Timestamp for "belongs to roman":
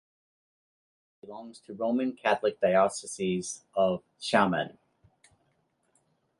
1.27-2.13